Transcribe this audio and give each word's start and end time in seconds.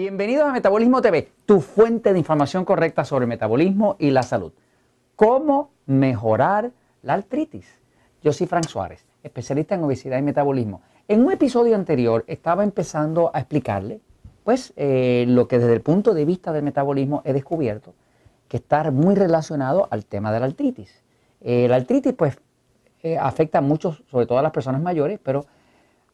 Bienvenidos 0.00 0.48
a 0.48 0.52
Metabolismo 0.52 1.02
TV, 1.02 1.30
tu 1.44 1.60
fuente 1.60 2.14
de 2.14 2.18
información 2.18 2.64
correcta 2.64 3.04
sobre 3.04 3.26
metabolismo 3.26 3.96
y 3.98 4.10
la 4.10 4.22
salud. 4.22 4.50
¿Cómo 5.14 5.72
mejorar 5.84 6.70
la 7.02 7.12
artritis? 7.12 7.66
Yo 8.22 8.32
soy 8.32 8.46
Frank 8.46 8.66
Suárez, 8.66 9.04
especialista 9.22 9.74
en 9.74 9.84
obesidad 9.84 10.16
y 10.16 10.22
metabolismo. 10.22 10.80
En 11.06 11.22
un 11.22 11.30
episodio 11.30 11.74
anterior 11.76 12.24
estaba 12.28 12.64
empezando 12.64 13.30
a 13.34 13.40
explicarle, 13.40 14.00
pues, 14.42 14.72
eh, 14.76 15.26
lo 15.28 15.46
que 15.46 15.58
desde 15.58 15.74
el 15.74 15.82
punto 15.82 16.14
de 16.14 16.24
vista 16.24 16.50
del 16.50 16.62
metabolismo 16.62 17.20
he 17.26 17.34
descubierto 17.34 17.92
que 18.48 18.56
está 18.56 18.90
muy 18.90 19.14
relacionado 19.14 19.86
al 19.90 20.06
tema 20.06 20.32
de 20.32 20.40
la 20.40 20.46
artritis. 20.46 21.04
Eh, 21.42 21.68
la 21.68 21.76
artritis, 21.76 22.14
pues, 22.14 22.38
eh, 23.02 23.18
afecta 23.18 23.58
a 23.58 23.60
muchos, 23.60 24.02
sobre 24.10 24.24
todo 24.24 24.38
a 24.38 24.42
las 24.42 24.52
personas 24.52 24.80
mayores, 24.80 25.20
pero 25.22 25.44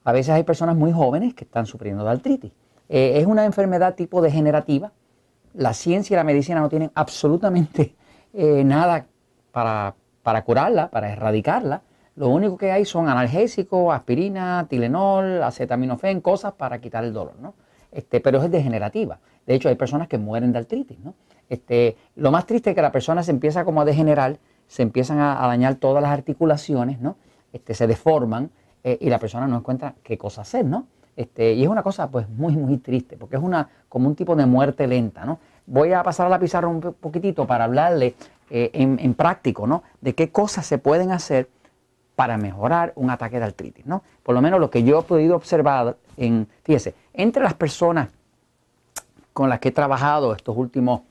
a 0.03 0.11
veces 0.11 0.33
hay 0.33 0.43
personas 0.43 0.75
muy 0.75 0.91
jóvenes 0.91 1.33
que 1.33 1.45
están 1.45 1.65
sufriendo 1.65 2.03
de 2.03 2.09
artritis. 2.09 2.51
Eh, 2.89 3.19
es 3.19 3.25
una 3.25 3.45
enfermedad 3.45 3.95
tipo 3.95 4.21
degenerativa. 4.21 4.91
La 5.53 5.73
ciencia 5.73 6.15
y 6.15 6.17
la 6.17 6.23
medicina 6.23 6.59
no 6.59 6.69
tienen 6.69 6.91
absolutamente 6.93 7.95
eh, 8.33 8.63
nada 8.63 9.07
para, 9.51 9.95
curarla, 10.45 10.89
para 10.89 11.11
erradicarla. 11.11 11.81
Lo 12.15 12.29
único 12.29 12.57
que 12.57 12.71
hay 12.71 12.85
son 12.85 13.09
analgésicos, 13.09 13.93
aspirina, 13.93 14.65
Tilenol, 14.69 15.43
acetaminofén, 15.43 16.21
cosas 16.21 16.53
para 16.53 16.79
quitar 16.79 17.03
el 17.03 17.13
dolor, 17.13 17.35
¿no? 17.39 17.53
Este, 17.91 18.19
pero 18.19 18.41
es 18.41 18.51
degenerativa. 18.51 19.19
De 19.45 19.55
hecho, 19.55 19.69
hay 19.69 19.75
personas 19.75 20.07
que 20.07 20.17
mueren 20.17 20.51
de 20.51 20.59
artritis, 20.59 20.99
¿no? 20.99 21.13
Este, 21.49 21.95
lo 22.15 22.31
más 22.31 22.45
triste 22.45 22.71
es 22.71 22.75
que 22.75 22.81
la 22.81 22.91
persona 22.91 23.23
se 23.23 23.31
empieza 23.31 23.63
como 23.63 23.81
a 23.81 23.85
degenerar, 23.85 24.39
se 24.67 24.83
empiezan 24.83 25.19
a, 25.19 25.35
dañar 25.47 25.75
todas 25.75 26.03
las 26.03 26.11
articulaciones, 26.11 26.99
¿no? 26.99 27.15
Este, 27.53 27.73
se 27.73 27.87
deforman 27.87 28.51
eh, 28.83 28.97
y 28.99 29.09
la 29.09 29.19
persona 29.19 29.47
no 29.47 29.57
encuentra 29.57 29.95
qué 30.03 30.17
cosa 30.17 30.41
hacer, 30.41 30.65
¿no? 30.65 30.87
Este, 31.17 31.53
y 31.53 31.63
es 31.63 31.67
una 31.67 31.81
cosa 31.81 32.11
pues 32.11 32.29
muy, 32.29 32.55
muy 32.55 32.77
triste, 32.77 33.17
porque 33.17 33.37
es 33.37 33.41
una, 33.41 33.67
como 33.89 34.07
un 34.07 34.15
tipo 34.15 34.35
de 34.35 34.45
muerte 34.45 34.85
lenta, 34.85 35.25
¿no? 35.25 35.39
Voy 35.65 35.91
a 35.91 36.03
pasar 36.03 36.27
a 36.27 36.29
la 36.29 36.39
pizarra 36.39 36.67
un 36.67 36.79
poquitito 36.79 37.47
para 37.47 37.63
hablarle 37.63 38.13
eh, 38.51 38.69
en, 38.71 39.13
práctico, 39.15 39.65
¿no? 39.65 39.81
De 39.99 40.13
qué 40.13 40.29
cosas 40.29 40.67
se 40.67 40.77
pueden 40.77 41.11
hacer 41.11 41.49
para 42.15 42.37
mejorar 42.37 42.93
un 42.95 43.09
ataque 43.09 43.39
de 43.39 43.45
artritis, 43.45 43.87
¿no? 43.87 44.03
Por 44.21 44.35
lo 44.35 44.41
menos 44.43 44.59
lo 44.59 44.69
que 44.69 44.83
yo 44.83 44.99
he 44.99 45.03
podido 45.03 45.35
observar 45.35 45.97
en, 46.17 46.47
fíjese, 46.63 46.93
entre 47.13 47.41
las 47.41 47.55
personas 47.55 48.09
con 49.33 49.49
las 49.49 49.59
que 49.59 49.69
he 49.69 49.71
trabajado 49.71 50.35
estos 50.35 50.55
últimos 50.55 51.01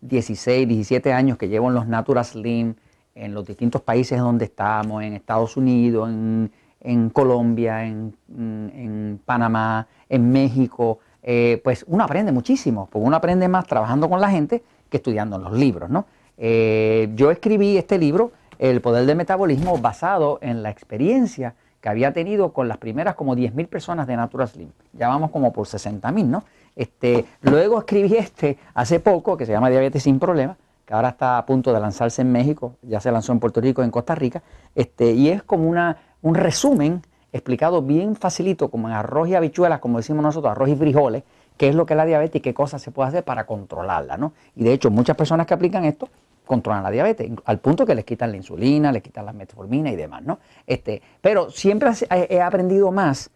16, 0.00 0.66
17 0.66 1.12
años 1.12 1.36
que 1.36 1.48
llevo 1.48 1.68
en 1.68 1.74
los 1.74 1.86
Natural 1.86 2.24
Slim, 2.24 2.76
en 3.14 3.34
los 3.34 3.44
distintos 3.44 3.82
países 3.82 4.18
donde 4.18 4.46
estamos, 4.46 5.02
en 5.02 5.12
Estados 5.12 5.58
Unidos, 5.58 6.08
en, 6.08 6.50
en 6.80 7.10
Colombia, 7.10 7.84
en, 7.84 9.20
Panamá, 9.24 9.86
en 10.08 10.30
México, 10.30 10.98
eh, 11.22 11.60
pues 11.62 11.84
uno 11.86 12.04
aprende 12.04 12.32
muchísimo, 12.32 12.88
porque 12.90 13.06
uno 13.06 13.16
aprende 13.16 13.48
más 13.48 13.66
trabajando 13.66 14.08
con 14.08 14.20
la 14.20 14.30
gente 14.30 14.62
que 14.88 14.96
estudiando 14.96 15.36
en 15.36 15.42
los 15.42 15.52
libros, 15.52 15.90
¿no? 15.90 16.06
Eh, 16.38 17.10
yo 17.14 17.30
escribí 17.30 17.76
este 17.76 17.98
libro, 17.98 18.32
El 18.58 18.80
Poder 18.80 19.04
del 19.04 19.16
Metabolismo, 19.16 19.76
basado 19.78 20.38
en 20.40 20.62
la 20.62 20.70
experiencia 20.70 21.54
que 21.80 21.88
había 21.88 22.12
tenido 22.12 22.52
con 22.52 22.68
las 22.68 22.78
primeras 22.78 23.14
como 23.14 23.34
10.000 23.36 23.68
personas 23.68 24.06
de 24.06 24.16
Natural 24.16 24.48
Slim. 24.48 24.70
Ya 24.92 25.08
vamos 25.08 25.30
como 25.30 25.52
por 25.52 25.66
60.000, 25.66 26.24
¿no? 26.26 26.44
Este, 26.76 27.24
luego 27.42 27.78
escribí 27.78 28.16
este 28.16 28.58
hace 28.74 29.00
poco, 29.00 29.36
que 29.36 29.46
se 29.46 29.52
llama 29.52 29.70
Diabetes 29.70 30.02
sin 30.02 30.18
Problemas, 30.18 30.56
que 30.84 30.94
ahora 30.94 31.10
está 31.10 31.38
a 31.38 31.46
punto 31.46 31.72
de 31.72 31.80
lanzarse 31.80 32.22
en 32.22 32.32
México, 32.32 32.74
ya 32.82 33.00
se 33.00 33.12
lanzó 33.12 33.32
en 33.32 33.40
Puerto 33.40 33.60
Rico, 33.60 33.82
en 33.82 33.90
Costa 33.90 34.14
Rica, 34.14 34.42
este, 34.74 35.12
y 35.12 35.28
es 35.28 35.42
como 35.42 35.68
una 35.68 35.96
un 36.22 36.34
resumen 36.34 37.02
explicado 37.32 37.82
bien 37.82 38.16
facilito, 38.16 38.70
como 38.70 38.88
en 38.88 38.94
arroz 38.94 39.28
y 39.28 39.34
habichuelas, 39.34 39.80
como 39.80 39.98
decimos 39.98 40.22
nosotros, 40.22 40.50
arroz 40.50 40.68
y 40.68 40.76
frijoles, 40.76 41.22
qué 41.56 41.68
es 41.68 41.74
lo 41.74 41.86
que 41.86 41.94
es 41.94 41.96
la 41.96 42.04
diabetes 42.04 42.36
y 42.36 42.40
qué 42.40 42.54
cosas 42.54 42.82
se 42.82 42.90
puede 42.90 43.08
hacer 43.08 43.24
para 43.24 43.46
controlarla, 43.46 44.16
¿no? 44.16 44.32
Y 44.56 44.64
de 44.64 44.72
hecho, 44.72 44.90
muchas 44.90 45.16
personas 45.16 45.46
que 45.46 45.54
aplican 45.54 45.84
esto 45.84 46.08
controlan 46.46 46.82
la 46.82 46.90
diabetes, 46.90 47.30
al 47.44 47.58
punto 47.60 47.86
que 47.86 47.94
les 47.94 48.04
quitan 48.04 48.32
la 48.32 48.36
insulina, 48.36 48.90
les 48.90 49.02
quitan 49.02 49.24
la 49.24 49.32
metformina 49.32 49.90
y 49.92 49.96
demás, 49.96 50.22
¿no? 50.24 50.40
Este, 50.66 51.00
pero 51.20 51.48
siempre 51.50 51.90
he 52.10 52.40
aprendido 52.40 52.90
más 52.90 53.30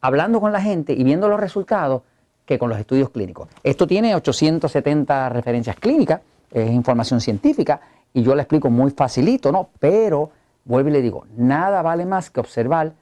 hablando 0.00 0.40
con 0.40 0.50
la 0.50 0.62
gente 0.62 0.94
y 0.94 1.04
viendo 1.04 1.28
los 1.28 1.38
resultados 1.38 2.02
que 2.46 2.58
con 2.58 2.70
los 2.70 2.78
estudios 2.78 3.10
clínicos. 3.10 3.48
Esto 3.62 3.86
tiene 3.86 4.14
870 4.14 5.28
referencias 5.28 5.76
clínicas, 5.76 6.22
es 6.50 6.70
información 6.70 7.20
científica 7.20 7.80
y 8.14 8.22
yo 8.22 8.34
la 8.34 8.42
explico 8.42 8.70
muy 8.70 8.92
facilito, 8.92 9.52
¿no? 9.52 9.68
Pero 9.78 10.30
vuelvo 10.68 10.90
y 10.90 10.92
le 10.92 11.02
digo, 11.02 11.26
nada 11.36 11.82
vale 11.82 12.06
más 12.06 12.30
que 12.30 12.38
observar 12.38 12.92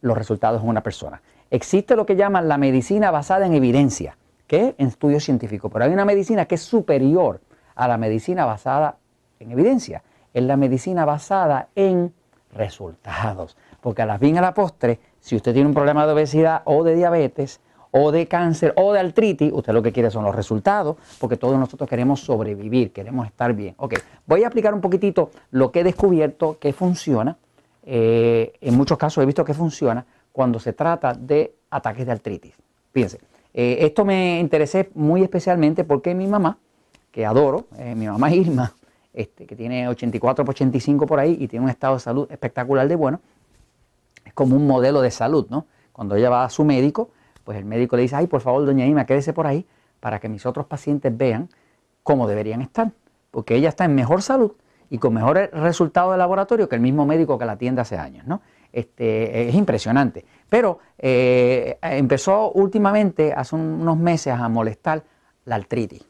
los 0.00 0.16
resultados 0.16 0.62
en 0.62 0.68
una 0.68 0.82
persona. 0.82 1.20
Existe 1.50 1.96
lo 1.96 2.06
que 2.06 2.16
llaman 2.16 2.48
la 2.48 2.56
medicina 2.56 3.10
basada 3.10 3.46
en 3.46 3.52
evidencia, 3.52 4.16
que 4.46 4.68
es 4.68 4.74
en 4.78 4.86
estudios 4.86 5.24
científicos, 5.24 5.70
pero 5.70 5.84
hay 5.84 5.92
una 5.92 6.04
medicina 6.04 6.46
que 6.46 6.54
es 6.54 6.62
superior 6.62 7.40
a 7.74 7.88
la 7.88 7.98
medicina 7.98 8.44
basada 8.46 8.96
en 9.40 9.50
evidencia. 9.50 10.02
Es 10.32 10.44
la 10.44 10.56
medicina 10.56 11.04
basada 11.04 11.68
en 11.74 12.14
resultados. 12.54 13.56
Porque 13.80 14.02
a 14.02 14.06
la 14.06 14.18
fin 14.18 14.38
a 14.38 14.40
la 14.40 14.54
postre, 14.54 15.00
si 15.20 15.36
usted 15.36 15.52
tiene 15.52 15.68
un 15.68 15.74
problema 15.74 16.06
de 16.06 16.12
obesidad 16.12 16.62
o 16.64 16.84
de 16.84 16.94
diabetes, 16.94 17.60
o 17.90 18.12
de 18.12 18.26
cáncer 18.26 18.72
o 18.76 18.92
de 18.92 19.00
artritis, 19.00 19.52
usted 19.52 19.72
lo 19.72 19.82
que 19.82 19.92
quiere 19.92 20.10
son 20.10 20.24
los 20.24 20.34
resultados, 20.34 20.96
porque 21.18 21.36
todos 21.36 21.58
nosotros 21.58 21.88
queremos 21.88 22.20
sobrevivir, 22.20 22.92
queremos 22.92 23.26
estar 23.26 23.52
bien. 23.54 23.74
Ok, 23.78 23.94
voy 24.26 24.44
a 24.44 24.48
aplicar 24.48 24.74
un 24.74 24.80
poquitito 24.80 25.30
lo 25.50 25.70
que 25.70 25.80
he 25.80 25.84
descubierto 25.84 26.58
que 26.58 26.72
funciona. 26.72 27.36
Eh, 27.84 28.52
en 28.60 28.76
muchos 28.76 28.98
casos 28.98 29.22
he 29.22 29.26
visto 29.26 29.44
que 29.44 29.54
funciona 29.54 30.04
cuando 30.32 30.58
se 30.58 30.72
trata 30.72 31.14
de 31.14 31.54
ataques 31.70 32.04
de 32.04 32.12
artritis. 32.12 32.54
Fíjense, 32.92 33.20
eh, 33.54 33.78
esto 33.80 34.04
me 34.04 34.38
interesé 34.38 34.90
muy 34.94 35.22
especialmente 35.22 35.84
porque 35.84 36.14
mi 36.14 36.26
mamá, 36.26 36.58
que 37.10 37.24
adoro, 37.24 37.66
eh, 37.78 37.94
mi 37.94 38.06
mamá 38.06 38.30
Irma, 38.34 38.74
este, 39.14 39.46
que 39.46 39.56
tiene 39.56 39.88
84 39.88 40.44
por 40.44 40.54
85 40.54 41.06
por 41.06 41.18
ahí 41.18 41.38
y 41.40 41.48
tiene 41.48 41.64
un 41.64 41.70
estado 41.70 41.94
de 41.94 42.00
salud 42.00 42.30
espectacular 42.30 42.86
de 42.86 42.96
bueno, 42.96 43.20
es 44.26 44.34
como 44.34 44.56
un 44.56 44.66
modelo 44.66 45.00
de 45.00 45.10
salud, 45.10 45.46
¿no? 45.48 45.64
Cuando 45.92 46.16
ella 46.16 46.28
va 46.28 46.44
a 46.44 46.50
su 46.50 46.64
médico, 46.64 47.08
pues 47.46 47.56
el 47.56 47.64
médico 47.64 47.94
le 47.94 48.02
dice, 48.02 48.16
ay, 48.16 48.26
por 48.26 48.40
favor, 48.40 48.66
doña 48.66 48.84
Ima, 48.84 49.06
quédese 49.06 49.32
por 49.32 49.46
ahí 49.46 49.64
para 50.00 50.18
que 50.18 50.28
mis 50.28 50.44
otros 50.44 50.66
pacientes 50.66 51.16
vean 51.16 51.48
cómo 52.02 52.26
deberían 52.26 52.60
estar, 52.60 52.90
porque 53.30 53.54
ella 53.54 53.68
está 53.68 53.84
en 53.84 53.94
mejor 53.94 54.20
salud 54.20 54.52
y 54.90 54.98
con 54.98 55.14
mejores 55.14 55.50
resultados 55.52 56.12
de 56.12 56.18
laboratorio 56.18 56.68
que 56.68 56.74
el 56.74 56.80
mismo 56.80 57.06
médico 57.06 57.38
que 57.38 57.44
la 57.44 57.52
atiende 57.52 57.80
hace 57.80 57.96
años, 57.96 58.26
¿no? 58.26 58.42
Este, 58.72 59.48
es 59.48 59.54
impresionante. 59.54 60.24
Pero 60.48 60.80
eh, 60.98 61.78
empezó 61.82 62.50
últimamente, 62.50 63.32
hace 63.32 63.54
unos 63.54 63.96
meses, 63.96 64.34
a 64.34 64.48
molestar 64.48 65.04
la 65.44 65.54
artritis. 65.54 66.04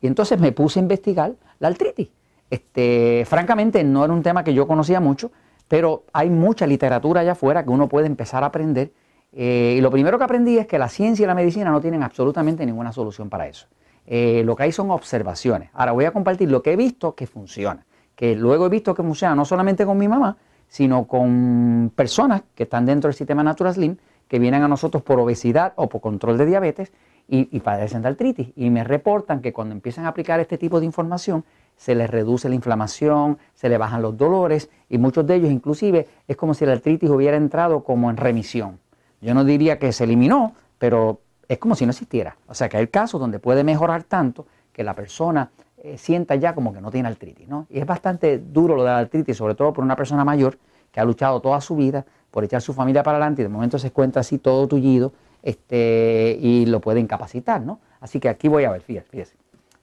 Y 0.00 0.08
entonces 0.08 0.40
me 0.40 0.50
puse 0.50 0.80
a 0.80 0.82
investigar 0.82 1.34
la 1.60 1.68
artritis. 1.68 2.08
Este, 2.50 3.24
francamente, 3.26 3.84
no 3.84 4.04
era 4.04 4.12
un 4.12 4.24
tema 4.24 4.42
que 4.42 4.52
yo 4.54 4.66
conocía 4.66 4.98
mucho, 4.98 5.30
pero 5.68 6.02
hay 6.12 6.30
mucha 6.30 6.66
literatura 6.66 7.20
allá 7.20 7.32
afuera 7.32 7.62
que 7.62 7.70
uno 7.70 7.88
puede 7.88 8.08
empezar 8.08 8.42
a 8.42 8.46
aprender 8.46 8.90
eh, 9.32 9.76
y 9.78 9.80
lo 9.80 9.90
primero 9.90 10.18
que 10.18 10.24
aprendí 10.24 10.58
es 10.58 10.66
que 10.66 10.78
la 10.78 10.88
ciencia 10.88 11.24
y 11.24 11.26
la 11.26 11.34
medicina 11.34 11.70
no 11.70 11.80
tienen 11.80 12.02
absolutamente 12.02 12.66
ninguna 12.66 12.92
solución 12.92 13.28
para 13.28 13.46
eso. 13.46 13.66
Eh, 14.06 14.42
lo 14.44 14.56
que 14.56 14.64
hay 14.64 14.72
son 14.72 14.90
observaciones. 14.90 15.70
Ahora 15.72 15.92
voy 15.92 16.04
a 16.04 16.12
compartir 16.12 16.50
lo 16.50 16.62
que 16.62 16.72
he 16.72 16.76
visto 16.76 17.14
que 17.14 17.26
funciona, 17.26 17.86
que 18.16 18.34
luego 18.34 18.66
he 18.66 18.68
visto 18.68 18.94
que 18.94 19.02
funciona 19.02 19.34
no 19.34 19.44
solamente 19.44 19.86
con 19.86 19.98
mi 19.98 20.08
mamá, 20.08 20.36
sino 20.66 21.06
con 21.06 21.92
personas 21.94 22.42
que 22.54 22.64
están 22.64 22.86
dentro 22.86 23.08
del 23.08 23.14
sistema 23.14 23.42
Natural 23.42 23.74
Slim, 23.74 23.96
que 24.26 24.38
vienen 24.38 24.62
a 24.62 24.68
nosotros 24.68 25.02
por 25.02 25.18
obesidad 25.18 25.72
o 25.76 25.88
por 25.88 26.00
control 26.00 26.38
de 26.38 26.46
diabetes 26.46 26.92
y, 27.28 27.48
y 27.56 27.60
padecen 27.60 28.02
de 28.02 28.08
artritis. 28.08 28.48
Y 28.56 28.70
me 28.70 28.84
reportan 28.84 29.40
que 29.40 29.52
cuando 29.52 29.74
empiezan 29.74 30.06
a 30.06 30.08
aplicar 30.08 30.40
este 30.40 30.58
tipo 30.58 30.80
de 30.80 30.86
información, 30.86 31.44
se 31.76 31.94
les 31.94 32.10
reduce 32.10 32.48
la 32.48 32.54
inflamación, 32.54 33.38
se 33.54 33.68
les 33.68 33.78
bajan 33.78 34.02
los 34.02 34.16
dolores 34.16 34.70
y 34.88 34.98
muchos 34.98 35.26
de 35.26 35.36
ellos 35.36 35.50
inclusive 35.50 36.08
es 36.28 36.36
como 36.36 36.54
si 36.54 36.66
la 36.66 36.72
artritis 36.72 37.10
hubiera 37.10 37.36
entrado 37.36 37.82
como 37.82 38.10
en 38.10 38.16
remisión. 38.16 38.78
Yo 39.20 39.34
no 39.34 39.44
diría 39.44 39.78
que 39.78 39.92
se 39.92 40.04
eliminó, 40.04 40.54
pero 40.78 41.20
es 41.48 41.58
como 41.58 41.74
si 41.74 41.84
no 41.84 41.90
existiera. 41.90 42.36
O 42.46 42.54
sea 42.54 42.68
que 42.68 42.76
hay 42.76 42.86
casos 42.88 43.20
donde 43.20 43.38
puede 43.38 43.64
mejorar 43.64 44.04
tanto 44.04 44.46
que 44.72 44.84
la 44.84 44.94
persona 44.94 45.50
eh, 45.78 45.98
sienta 45.98 46.34
ya 46.36 46.54
como 46.54 46.72
que 46.72 46.80
no 46.80 46.90
tiene 46.90 47.08
artritis. 47.08 47.48
¿no? 47.48 47.66
Y 47.70 47.78
es 47.80 47.86
bastante 47.86 48.38
duro 48.38 48.76
lo 48.76 48.84
de 48.84 48.90
la 48.90 48.98
artritis, 48.98 49.36
sobre 49.36 49.54
todo 49.54 49.72
por 49.72 49.84
una 49.84 49.96
persona 49.96 50.24
mayor 50.24 50.58
que 50.92 51.00
ha 51.00 51.04
luchado 51.04 51.40
toda 51.40 51.60
su 51.60 51.76
vida 51.76 52.04
por 52.30 52.44
echar 52.44 52.62
su 52.62 52.72
familia 52.72 53.02
para 53.02 53.16
adelante 53.16 53.42
y 53.42 53.44
de 53.44 53.48
momento 53.48 53.78
se 53.78 53.88
encuentra 53.88 54.20
así 54.20 54.38
todo 54.38 54.68
tullido 54.68 55.12
este, 55.42 56.38
y 56.40 56.66
lo 56.66 56.80
puede 56.80 57.00
incapacitar. 57.00 57.60
¿no? 57.60 57.80
Así 58.00 58.20
que 58.20 58.28
aquí 58.28 58.48
voy 58.48 58.64
a 58.64 58.70
ver, 58.70 58.82
fíjese. 58.82 59.08
fíjese. 59.10 59.36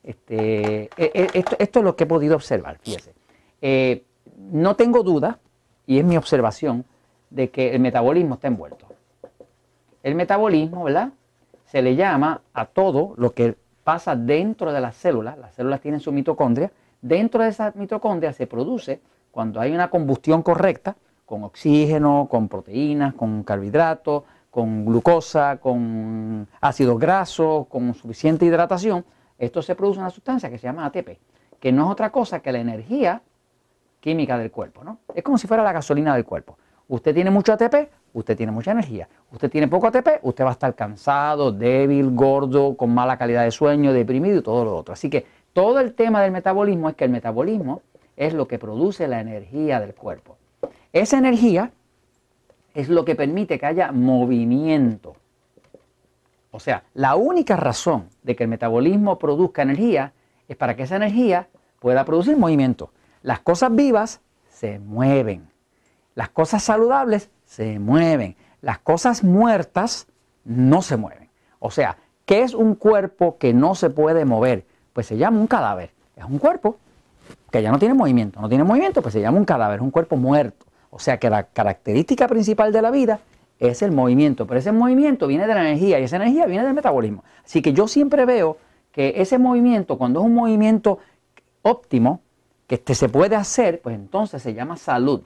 Este, 0.03 0.83
e, 0.83 0.89
e, 0.97 1.29
esto, 1.33 1.79
es 1.79 1.83
lo 1.83 1.95
que 1.97 2.05
he 2.05 2.07
podido 2.07 2.35
observar, 2.35 2.77
fíjese. 2.81 3.13
Eh, 3.61 4.03
no 4.51 4.75
tengo 4.75 5.03
duda, 5.03 5.39
y 5.85 5.99
es 5.99 6.05
mi 6.05 6.15
observación, 6.15 6.85
de 7.29 7.49
que 7.49 7.73
el 7.73 7.81
metabolismo 7.81 8.35
está 8.35 8.47
envuelto. 8.47 8.86
El 10.03 10.15
metabolismo, 10.15 10.83
¿verdad? 10.83 11.09
Se 11.65 11.81
le 11.81 11.95
llama 11.95 12.41
a 12.53 12.65
todo 12.65 13.13
lo 13.17 13.31
que 13.31 13.55
pasa 13.83 14.15
dentro 14.15 14.71
de 14.71 14.81
las 14.81 14.95
células. 14.95 15.37
Las 15.37 15.55
células 15.55 15.81
tienen 15.81 15.99
su 15.99 16.11
mitocondria. 16.11 16.71
Dentro 17.01 17.43
de 17.43 17.49
esa 17.49 17.71
mitocondria 17.75 18.33
se 18.33 18.47
produce, 18.47 19.01
cuando 19.31 19.59
hay 19.59 19.73
una 19.73 19.89
combustión 19.89 20.41
correcta, 20.43 20.95
con 21.25 21.43
oxígeno, 21.43 22.27
con 22.29 22.47
proteínas, 22.47 23.13
con 23.13 23.43
carbohidratos, 23.43 24.23
con 24.49 24.85
glucosa, 24.85 25.57
con 25.57 26.47
ácidos 26.61 26.97
grasos, 26.97 27.67
con 27.67 27.93
suficiente 27.93 28.45
hidratación, 28.45 29.05
esto 29.37 29.61
se 29.61 29.75
produce 29.75 29.99
una 29.99 30.09
sustancia 30.09 30.49
que 30.49 30.57
se 30.57 30.67
llama 30.67 30.85
ATP, 30.85 31.19
que 31.59 31.71
no 31.71 31.85
es 31.85 31.91
otra 31.91 32.11
cosa 32.11 32.39
que 32.39 32.51
la 32.51 32.59
energía 32.59 33.21
química 33.99 34.37
del 34.37 34.51
cuerpo, 34.51 34.83
¿no? 34.83 34.99
Es 35.13 35.23
como 35.23 35.37
si 35.37 35.47
fuera 35.47 35.63
la 35.63 35.73
gasolina 35.73 36.15
del 36.15 36.25
cuerpo. 36.25 36.57
Usted 36.89 37.13
tiene 37.13 37.29
mucho 37.29 37.53
ATP, 37.53 37.89
usted 38.13 38.37
tiene 38.37 38.51
mucha 38.51 38.71
energía. 38.71 39.09
Usted 39.31 39.49
tiene 39.49 39.67
poco 39.67 39.87
ATP, 39.87 40.19
usted 40.21 40.43
va 40.45 40.49
a 40.49 40.53
estar 40.53 40.73
cansado, 40.73 41.51
débil, 41.51 42.11
gordo, 42.11 42.77
con 42.77 42.93
mala 42.93 43.17
calidad 43.17 43.43
de 43.43 43.51
sueño, 43.51 43.91
deprimido 43.91 44.39
y 44.39 44.41
todo 44.41 44.63
lo 44.63 44.77
otro. 44.77 44.93
Así 44.93 45.09
que 45.09 45.25
todo 45.53 45.79
el 45.79 45.93
tema 45.93 46.21
del 46.21 46.31
metabolismo 46.31 46.89
es 46.89 46.95
que 46.95 47.03
el 47.03 47.11
metabolismo 47.11 47.81
es 48.15 48.33
lo 48.33 48.47
que 48.47 48.57
produce 48.57 49.07
la 49.07 49.19
energía 49.19 49.79
del 49.79 49.93
cuerpo. 49.93 50.37
Esa 50.93 51.17
energía 51.17 51.71
es 52.73 52.89
lo 52.89 53.03
que 53.05 53.15
permite 53.15 53.59
que 53.59 53.65
haya 53.65 53.91
movimiento. 53.91 55.15
O 56.51 56.59
sea, 56.59 56.83
la 56.93 57.15
única 57.15 57.55
razón 57.55 58.09
de 58.23 58.35
que 58.35 58.43
el 58.43 58.49
metabolismo 58.49 59.19
produzca 59.19 59.61
energía 59.61 60.13
es 60.47 60.55
para 60.55 60.75
que 60.75 60.83
esa 60.83 60.95
energía 60.95 61.49
pueda 61.79 62.05
producir 62.05 62.37
movimiento. 62.37 62.91
Las 63.21 63.41
cosas 63.41 63.75
vivas 63.75 64.21
se 64.49 64.79
mueven. 64.79 65.49
Las 66.17 66.29
cosas 66.29 66.63
saludables 66.63 67.29
se 67.45 67.77
mueven. 67.77 68.35
Las 68.61 68.79
cosas 68.79 69.23
muertas 69.23 70.07
no 70.45 70.81
se 70.81 70.97
mueven. 70.97 71.29
O 71.59 71.69
sea, 71.69 71.97
¿qué 72.25 72.41
es 72.41 72.55
un 72.55 72.73
cuerpo 72.73 73.37
que 73.37 73.53
no 73.53 73.75
se 73.75 73.91
puede 73.91 74.25
mover? 74.25 74.65
Pues 74.93 75.05
se 75.05 75.17
llama 75.17 75.39
un 75.39 75.45
cadáver. 75.45 75.91
Es 76.15 76.25
un 76.25 76.39
cuerpo 76.39 76.77
que 77.51 77.61
ya 77.61 77.71
no 77.71 77.77
tiene 77.77 77.93
movimiento. 77.93 78.41
No 78.41 78.49
tiene 78.49 78.63
movimiento, 78.63 79.03
pues 79.03 79.13
se 79.13 79.21
llama 79.21 79.37
un 79.37 79.45
cadáver, 79.45 79.75
es 79.75 79.83
un 79.83 79.91
cuerpo 79.91 80.17
muerto. 80.17 80.65
O 80.89 80.97
sea 80.97 81.19
que 81.19 81.29
la 81.29 81.43
característica 81.43 82.27
principal 82.27 82.73
de 82.73 82.81
la 82.81 82.89
vida 82.89 83.19
es 83.59 83.83
el 83.83 83.91
movimiento, 83.91 84.47
pero 84.47 84.59
ese 84.59 84.71
movimiento 84.71 85.27
viene 85.27 85.45
de 85.45 85.53
la 85.53 85.61
energía 85.61 85.99
y 85.99 86.05
esa 86.05 86.15
energía 86.15 86.47
viene 86.47 86.65
del 86.65 86.73
metabolismo. 86.73 87.23
Así 87.45 87.61
que 87.61 87.73
yo 87.73 87.87
siempre 87.87 88.25
veo 88.25 88.57
que 88.91 89.13
ese 89.17 89.37
movimiento, 89.37 89.99
cuando 89.99 90.21
es 90.21 90.25
un 90.25 90.33
movimiento 90.33 90.97
óptimo, 91.61 92.21
que 92.65 92.73
este 92.73 92.95
se 92.95 93.07
puede 93.07 93.35
hacer, 93.35 93.81
pues 93.83 93.93
entonces 93.93 94.41
se 94.41 94.55
llama 94.55 94.77
salud. 94.77 95.21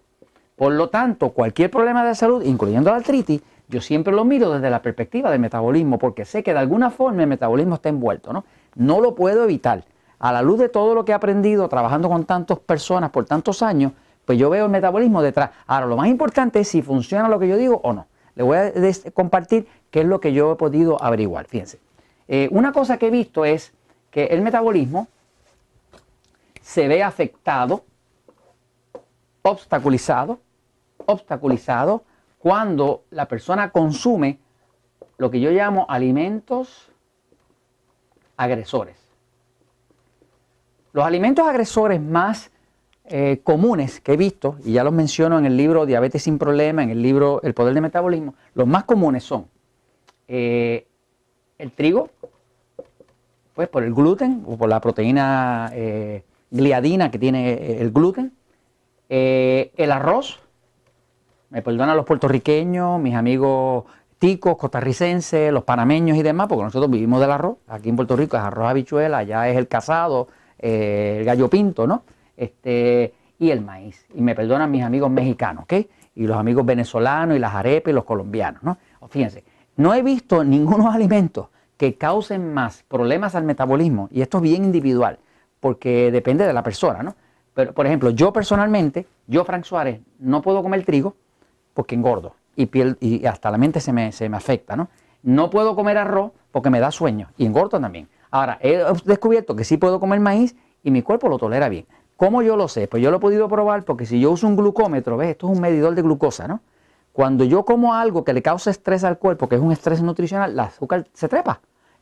Por 0.62 0.74
lo 0.74 0.90
tanto, 0.90 1.30
cualquier 1.32 1.72
problema 1.72 2.06
de 2.06 2.14
salud, 2.14 2.44
incluyendo 2.44 2.92
la 2.92 2.98
artritis, 2.98 3.42
yo 3.68 3.82
siempre 3.82 4.14
lo 4.14 4.24
miro 4.26 4.52
desde 4.52 4.70
la 4.70 4.84
perspectiva 4.84 5.32
del 5.32 5.40
metabolismo, 5.40 5.98
porque 5.98 6.24
sé 6.24 6.44
que 6.44 6.54
de 6.54 6.60
alguna 6.60 6.92
forma 6.92 7.24
el 7.24 7.28
metabolismo 7.28 7.74
está 7.74 7.90
envuelto, 7.90 8.32
¿no? 8.32 8.46
No 8.76 9.02
lo 9.02 9.16
puedo 9.16 9.44
evitar. 9.44 9.84
A 10.20 10.32
la 10.32 10.44
luz 10.44 10.60
de 10.60 10.70
todo 10.70 10.94
lo 10.94 11.04
que 11.04 11.14
he 11.14 11.16
aprendido 11.16 11.68
trabajando 11.68 12.10
con 12.10 12.26
tantas 12.26 12.60
personas 12.60 13.10
por 13.10 13.26
tantos 13.26 13.64
años, 13.64 13.94
pues 14.24 14.38
yo 14.38 14.52
veo 14.52 14.66
el 14.66 14.72
metabolismo 14.72 15.24
detrás. 15.24 15.50
Ahora, 15.66 15.88
lo 15.88 15.98
más 15.98 16.10
importante 16.10 16.60
es 16.60 16.68
si 16.68 16.84
funciona 16.84 17.28
lo 17.28 17.40
que 17.40 17.48
yo 17.48 17.58
digo 17.58 17.82
o 17.84 17.94
no. 17.94 18.06
Le 18.36 18.44
voy 18.44 18.58
a 18.60 18.72
compartir 19.16 19.68
qué 19.90 20.02
es 20.02 20.06
lo 20.06 20.22
que 20.22 20.32
yo 20.32 20.52
he 20.52 20.56
podido 20.58 21.04
averiguar. 21.04 21.48
Fíjense. 21.48 21.80
Eh, 22.28 22.50
una 22.52 22.72
cosa 22.72 22.98
que 22.98 23.08
he 23.08 23.10
visto 23.10 23.46
es 23.46 23.74
que 24.12 24.26
el 24.26 24.44
metabolismo 24.44 25.08
se 26.62 26.88
ve 26.88 27.02
afectado, 27.02 27.84
obstaculizado, 29.42 30.38
obstaculizado 31.08 32.04
cuando 32.40 33.04
la 33.12 33.28
persona 33.28 33.72
consume 33.72 34.40
lo 35.18 35.30
que 35.30 35.40
yo 35.40 35.52
llamo 35.52 35.86
alimentos 35.88 36.90
agresores. 38.36 38.98
Los 40.94 41.06
alimentos 41.06 41.48
agresores 41.48 42.02
más 42.02 42.52
eh, 43.06 43.42
comunes 43.44 44.02
que 44.02 44.14
he 44.14 44.18
visto, 44.18 44.58
y 44.64 44.74
ya 44.74 44.84
los 44.84 44.94
menciono 44.94 45.38
en 45.38 45.46
el 45.46 45.56
libro 45.56 45.86
Diabetes 45.86 46.24
sin 46.24 46.38
Problema, 46.38 46.82
en 46.82 46.90
el 46.90 47.02
libro 47.02 47.42
El 47.44 47.54
Poder 47.54 47.74
del 47.74 47.84
Metabolismo, 47.84 48.36
los 48.54 48.68
más 48.68 48.86
comunes 48.86 49.24
son 49.24 49.48
eh, 50.28 50.88
el 51.58 51.72
trigo, 51.72 52.10
pues 53.54 53.68
por 53.70 53.84
el 53.84 53.94
gluten 53.94 54.44
o 54.48 54.58
por 54.58 54.70
la 54.70 54.82
proteína 54.82 55.70
eh, 55.74 56.24
gliadina 56.50 57.12
que 57.12 57.20
tiene 57.20 57.80
el 57.80 57.92
gluten, 57.92 58.34
el 59.10 59.92
arroz, 59.92 60.40
me 61.52 61.62
perdonan 61.62 61.98
los 61.98 62.06
puertorriqueños, 62.06 63.00
mis 63.00 63.14
amigos 63.14 63.84
ticos, 64.18 64.56
costarricenses, 64.56 65.52
los 65.52 65.64
panameños 65.64 66.18
y 66.18 66.24
demás, 66.24 66.48
porque 66.48 66.64
nosotros 66.64 66.90
vivimos 66.90 67.20
del 67.20 67.32
arroz. 67.32 67.58
Aquí 67.68 67.90
en 67.90 67.96
Puerto 67.96 68.16
Rico 68.16 68.38
es 68.38 68.44
arroz 68.44 68.70
habichuela, 68.70 69.20
allá 69.20 69.50
es 69.50 69.58
el 69.58 69.68
casado, 69.68 70.28
eh, 70.58 71.18
el 71.20 71.26
gallo 71.26 71.50
pinto, 71.50 71.86
¿no? 71.86 72.04
Este, 72.38 73.14
y 73.38 73.52
el 73.52 73.62
maíz. 73.62 74.06
Y 74.16 74.22
me 74.22 74.34
perdonan 74.34 74.72
mis 74.72 74.84
amigos 74.84 75.12
mexicanos, 75.12 75.64
¿ok? 75.64 75.74
Y 76.16 76.26
los 76.26 76.38
amigos 76.38 76.66
venezolanos 76.66 77.36
y 77.36 77.40
las 77.40 77.54
arepas 77.54 77.92
y 77.92 77.96
los 77.96 78.06
colombianos, 78.06 78.64
¿no? 78.64 78.78
Fíjense, 79.10 79.44
no 79.76 79.94
he 79.94 80.04
visto 80.04 80.44
ningunos 80.44 80.94
alimentos 80.94 81.48
que 81.76 81.96
causen 81.96 82.54
más 82.54 82.84
problemas 82.88 83.36
al 83.36 83.44
metabolismo, 83.44 84.08
y 84.12 84.22
esto 84.22 84.38
es 84.38 84.44
bien 84.44 84.64
individual, 84.64 85.18
porque 85.60 86.12
depende 86.12 86.46
de 86.46 86.54
la 86.54 86.64
persona, 86.64 87.04
¿no? 87.04 87.16
Pero, 87.54 87.74
por 87.74 87.86
ejemplo, 87.86 88.12
yo 88.12 88.32
personalmente, 88.32 89.08
yo, 89.28 89.44
Frank 89.44 89.66
Suárez, 89.66 90.00
no 90.20 90.42
puedo 90.42 90.62
comer 90.62 90.86
trigo, 90.86 91.16
porque 91.74 91.96
engordo 91.96 92.36
y, 92.56 92.68
piel, 92.68 92.98
y 93.00 93.26
hasta 93.26 93.52
la 93.52 93.58
mente 93.58 93.80
se 93.80 93.94
me, 93.94 94.12
se 94.12 94.30
me 94.30 94.38
afecta, 94.38 94.76
¿no? 94.76 94.90
No 95.24 95.50
puedo 95.50 95.76
comer 95.76 95.98
arroz 95.98 96.32
porque 96.52 96.70
me 96.70 96.80
da 96.80 96.92
sueño 96.92 97.30
y 97.38 97.46
engordo 97.46 97.80
también. 97.80 98.08
Ahora, 98.32 98.58
he 98.62 98.84
descubierto 99.06 99.56
que 99.56 99.64
sí 99.64 99.78
puedo 99.78 100.00
comer 100.00 100.20
maíz 100.20 100.56
y 100.84 100.92
mi 100.92 101.02
cuerpo 101.02 101.30
lo 101.30 101.38
tolera 101.38 101.70
bien. 101.70 101.86
¿Cómo 102.18 102.42
yo 102.42 102.56
lo 102.56 102.68
sé? 102.68 102.88
Pues 102.88 103.04
yo 103.04 103.12
lo 103.12 103.18
he 103.18 103.20
podido 103.20 103.48
probar 103.48 103.84
porque 103.84 104.06
si 104.06 104.20
yo 104.20 104.32
uso 104.32 104.48
un 104.48 104.56
glucómetro, 104.56 105.18
¿ves? 105.18 105.30
Esto 105.30 105.48
es 105.48 105.56
un 105.56 105.62
medidor 105.62 105.96
de 105.96 106.02
glucosa, 106.02 106.48
¿no? 106.48 106.62
Cuando 107.14 107.44
yo 107.44 107.66
como 107.66 107.94
algo 107.94 108.24
que 108.24 108.34
le 108.34 108.42
causa 108.42 108.72
estrés 108.72 109.04
al 109.04 109.18
cuerpo, 109.18 109.50
que 109.50 109.56
es 109.56 109.62
un 109.62 109.72
estrés 109.72 110.02
nutricional, 110.02 110.56
la 110.56 110.64
azúcar 110.64 111.08
se 111.14 111.28
trepa. 111.28 111.60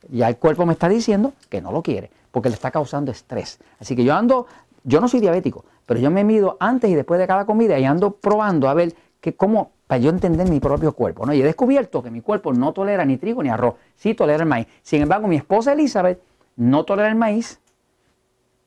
Ya 0.08 0.28
el 0.28 0.36
cuerpo 0.36 0.64
me 0.66 0.72
está 0.72 0.88
diciendo 0.88 1.32
que 1.48 1.60
no 1.60 1.72
lo 1.72 1.82
quiere, 1.82 2.10
porque 2.30 2.48
le 2.48 2.54
está 2.54 2.70
causando 2.70 3.10
estrés. 3.10 3.58
Así 3.80 3.96
que 3.96 4.04
yo 4.04 4.14
ando, 4.14 4.46
yo 4.84 5.00
no 5.00 5.08
soy 5.08 5.20
diabético, 5.20 5.64
pero 5.84 5.98
yo 5.98 6.10
me 6.10 6.22
mido 6.22 6.56
antes 6.60 6.90
y 6.90 6.94
después 6.94 7.18
de 7.18 7.26
cada 7.26 7.44
comida 7.44 7.78
y 7.78 7.84
ando 7.84 8.12
probando 8.12 8.68
a 8.68 8.74
ver 8.74 8.94
que 9.20 9.34
cómo, 9.34 9.72
para 9.86 9.98
yo 9.98 10.10
entender 10.10 10.48
mi 10.48 10.60
propio 10.60 10.92
cuerpo, 10.92 11.26
¿no? 11.26 11.34
Y 11.34 11.40
he 11.40 11.44
descubierto 11.44 12.02
que 12.02 12.10
mi 12.10 12.20
cuerpo 12.20 12.52
no 12.52 12.72
tolera 12.72 13.04
ni 13.04 13.16
trigo 13.16 13.42
ni 13.42 13.48
arroz, 13.48 13.74
sí 13.96 14.14
tolera 14.14 14.42
el 14.42 14.48
maíz. 14.48 14.66
Sin 14.82 15.02
embargo, 15.02 15.28
mi 15.28 15.36
esposa 15.36 15.72
Elizabeth 15.72 16.20
no 16.56 16.84
tolera 16.84 17.08
el 17.08 17.16
maíz, 17.16 17.60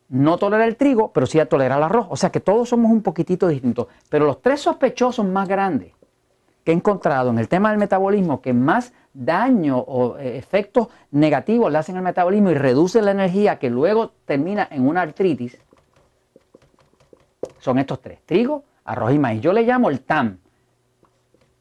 no 0.09 0.37
tolera 0.37 0.65
el 0.65 0.75
trigo, 0.75 1.11
pero 1.11 1.25
sí 1.25 1.39
tolera 1.49 1.77
el 1.77 1.83
arroz. 1.83 2.07
O 2.09 2.15
sea 2.15 2.31
que 2.31 2.39
todos 2.39 2.69
somos 2.69 2.91
un 2.91 3.01
poquitito 3.01 3.47
distintos. 3.47 3.87
Pero 4.09 4.25
los 4.25 4.41
tres 4.41 4.61
sospechosos 4.61 5.25
más 5.25 5.47
grandes 5.47 5.93
que 6.63 6.71
he 6.71 6.75
encontrado 6.75 7.29
en 7.31 7.39
el 7.39 7.47
tema 7.47 7.71
del 7.71 7.79
metabolismo, 7.79 8.41
que 8.41 8.53
más 8.53 8.93
daño 9.13 9.79
o 9.79 10.17
eh, 10.17 10.37
efectos 10.37 10.87
negativos 11.11 11.71
le 11.71 11.77
hacen 11.77 11.97
al 11.97 12.03
metabolismo 12.03 12.51
y 12.51 12.53
reducen 12.53 13.05
la 13.05 13.11
energía 13.11 13.59
que 13.59 13.69
luego 13.69 14.11
termina 14.25 14.67
en 14.71 14.87
una 14.87 15.01
artritis, 15.01 15.57
son 17.59 17.79
estos 17.79 18.01
tres, 18.01 18.19
trigo, 18.25 18.63
arroz 18.85 19.13
y 19.13 19.19
maíz. 19.19 19.41
Yo 19.41 19.51
le 19.51 19.63
llamo 19.63 19.89
el 19.89 20.01
TAM, 20.01 20.39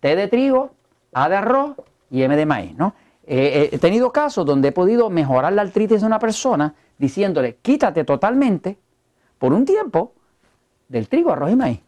T 0.02 0.16
de 0.16 0.26
trigo, 0.26 0.72
A 1.12 1.28
de 1.28 1.36
arroz 1.36 1.76
y 2.10 2.22
M 2.22 2.36
de 2.36 2.44
maíz, 2.44 2.76
¿no? 2.76 2.94
Eh, 3.24 3.36
eh, 3.36 3.68
he 3.70 3.78
tenido 3.78 4.10
casos 4.10 4.44
donde 4.44 4.68
he 4.68 4.72
podido 4.72 5.10
mejorar 5.10 5.52
la 5.52 5.62
artritis 5.62 6.00
de 6.00 6.06
una 6.08 6.18
persona 6.18 6.74
diciéndole, 6.98 7.58
quítate 7.62 8.02
totalmente 8.02 8.76
por 9.38 9.52
un 9.52 9.64
tiempo 9.64 10.12
del 10.88 11.08
trigo, 11.08 11.30
arroz 11.30 11.52
y 11.52 11.56
maíz. 11.56 11.80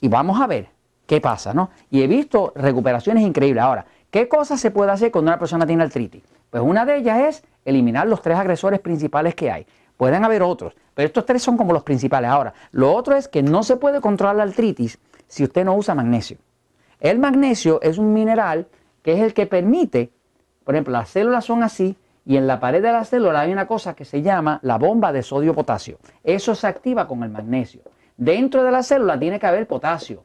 Y 0.00 0.08
vamos 0.08 0.40
a 0.40 0.48
ver 0.48 0.70
qué 1.06 1.20
pasa, 1.20 1.54
¿no? 1.54 1.70
Y 1.88 2.02
he 2.02 2.08
visto 2.08 2.52
recuperaciones 2.56 3.22
increíbles. 3.22 3.62
Ahora, 3.62 3.86
¿qué 4.10 4.26
cosas 4.26 4.60
se 4.60 4.72
puede 4.72 4.90
hacer 4.90 5.12
cuando 5.12 5.30
una 5.30 5.38
persona 5.38 5.64
tiene 5.64 5.84
artritis? 5.84 6.24
Pues 6.50 6.64
una 6.64 6.84
de 6.84 6.96
ellas 6.96 7.20
es 7.20 7.44
eliminar 7.64 8.08
los 8.08 8.22
tres 8.22 8.36
agresores 8.38 8.80
principales 8.80 9.36
que 9.36 9.52
hay. 9.52 9.66
Pueden 9.96 10.24
haber 10.24 10.42
otros, 10.42 10.74
pero 10.94 11.06
estos 11.06 11.24
tres 11.24 11.44
son 11.44 11.56
como 11.56 11.72
los 11.72 11.84
principales. 11.84 12.28
Ahora, 12.28 12.54
lo 12.72 12.92
otro 12.92 13.14
es 13.14 13.28
que 13.28 13.40
no 13.40 13.62
se 13.62 13.76
puede 13.76 14.00
controlar 14.00 14.34
la 14.34 14.42
artritis 14.42 14.98
si 15.28 15.44
usted 15.44 15.64
no 15.64 15.76
usa 15.76 15.94
magnesio. 15.94 16.38
El 17.02 17.18
magnesio 17.18 17.80
es 17.82 17.98
un 17.98 18.12
mineral 18.12 18.68
que 19.02 19.14
es 19.14 19.18
el 19.18 19.34
que 19.34 19.48
permite, 19.48 20.12
por 20.62 20.76
ejemplo, 20.76 20.92
las 20.92 21.08
células 21.08 21.44
son 21.44 21.64
así 21.64 21.96
y 22.24 22.36
en 22.36 22.46
la 22.46 22.60
pared 22.60 22.80
de 22.80 22.92
la 22.92 23.04
célula 23.04 23.40
hay 23.40 23.50
una 23.50 23.66
cosa 23.66 23.94
que 23.94 24.04
se 24.04 24.22
llama 24.22 24.60
la 24.62 24.78
bomba 24.78 25.12
de 25.12 25.24
sodio-potasio. 25.24 25.98
Eso 26.22 26.54
se 26.54 26.68
activa 26.68 27.08
con 27.08 27.24
el 27.24 27.30
magnesio. 27.30 27.80
Dentro 28.16 28.62
de 28.62 28.70
la 28.70 28.84
célula 28.84 29.18
tiene 29.18 29.40
que 29.40 29.46
haber 29.48 29.66
potasio. 29.66 30.22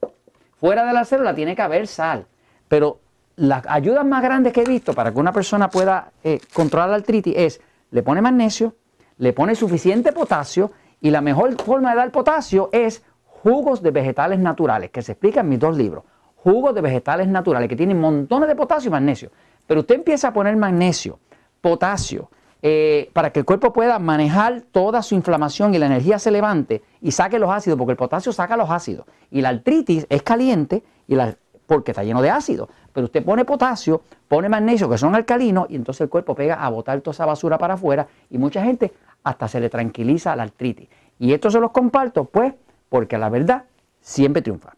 Fuera 0.53 0.85
de 0.85 0.93
la 0.93 1.03
célula 1.03 1.33
tiene 1.33 1.55
que 1.55 1.63
haber 1.63 1.87
sal. 1.87 2.27
Pero 2.67 2.99
las 3.37 3.65
ayudas 3.65 4.05
más 4.05 4.21
grandes 4.21 4.53
que 4.53 4.61
he 4.61 4.65
visto 4.65 4.93
para 4.93 5.11
que 5.11 5.19
una 5.19 5.33
persona 5.33 5.71
pueda 5.71 6.11
eh, 6.23 6.39
controlar 6.53 6.89
la 6.89 6.97
artritis 6.97 7.33
es, 7.35 7.61
le 7.89 8.03
pone 8.03 8.21
magnesio, 8.21 8.75
le 9.17 9.33
pone 9.33 9.55
suficiente 9.55 10.11
potasio 10.11 10.71
y 11.01 11.09
la 11.09 11.21
mejor 11.21 11.59
forma 11.59 11.89
de 11.89 11.95
dar 11.95 12.11
potasio 12.11 12.69
es 12.71 13.01
jugos 13.25 13.81
de 13.81 13.89
vegetales 13.89 14.37
naturales, 14.37 14.91
que 14.91 15.01
se 15.01 15.13
explica 15.13 15.41
en 15.41 15.49
mis 15.49 15.59
dos 15.59 15.75
libros 15.75 16.03
jugos 16.37 16.73
de 16.73 16.81
vegetales 16.81 17.27
naturales 17.27 17.69
que 17.69 17.75
tienen 17.75 17.99
montones 17.99 18.47
de 18.47 18.55
potasio 18.55 18.89
y 18.89 18.91
magnesio. 18.91 19.31
Pero 19.65 19.81
usted 19.81 19.95
empieza 19.95 20.29
a 20.29 20.33
poner 20.33 20.55
magnesio, 20.55 21.19
potasio, 21.61 22.29
eh, 22.61 23.09
para 23.13 23.31
que 23.31 23.39
el 23.39 23.45
cuerpo 23.45 23.71
pueda 23.71 23.99
manejar 23.99 24.61
toda 24.71 25.03
su 25.03 25.13
inflamación 25.13 25.73
y 25.73 25.77
la 25.77 25.85
energía 25.85 26.17
se 26.17 26.31
levante 26.31 26.81
y 27.01 27.11
saque 27.11 27.37
los 27.37 27.49
ácidos, 27.49 27.77
porque 27.77 27.91
el 27.91 27.97
potasio 27.97 28.31
saca 28.31 28.57
los 28.57 28.69
ácidos. 28.69 29.05
Y 29.29 29.41
la 29.41 29.49
artritis 29.49 30.07
es 30.09 30.23
caliente 30.23 30.83
y 31.07 31.15
la 31.15 31.35
porque 31.67 31.91
está 31.91 32.03
lleno 32.03 32.21
de 32.21 32.29
ácido. 32.29 32.69
Pero 32.93 33.05
usted 33.05 33.23
pone 33.23 33.45
potasio, 33.45 34.01
pone 34.27 34.49
magnesio, 34.49 34.89
que 34.89 34.97
son 34.97 35.13
alcalinos, 35.13 35.67
y 35.69 35.75
entonces 35.75 36.01
el 36.01 36.09
cuerpo 36.09 36.33
pega 36.33 36.55
a 36.55 36.69
botar 36.69 36.99
toda 37.01 37.13
esa 37.13 37.25
basura 37.25 37.57
para 37.57 37.75
afuera 37.75 38.07
y 38.29 38.37
mucha 38.37 38.63
gente 38.63 38.93
hasta 39.23 39.47
se 39.47 39.59
le 39.59 39.69
tranquiliza 39.69 40.35
la 40.35 40.43
artritis. 40.43 40.87
Y 41.19 41.33
esto 41.33 41.51
se 41.51 41.59
los 41.59 41.71
comparto, 41.71 42.25
pues, 42.25 42.53
porque 42.89 43.17
la 43.17 43.29
verdad 43.29 43.65
siempre 43.99 44.41
triunfa. 44.41 44.73